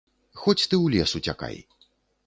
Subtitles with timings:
[0.41, 1.57] Хоць ты ў лес уцякай.